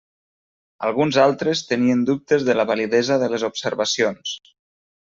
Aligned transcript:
Alguns 0.87 1.19
altres 1.25 1.61
tenien 1.73 2.03
dubtes 2.09 2.49
de 2.49 2.57
la 2.59 2.67
validesa 2.73 3.23
de 3.27 3.31
les 3.37 3.49
observacions. 3.53 4.39